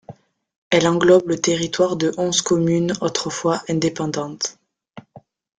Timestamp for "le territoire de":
1.27-2.11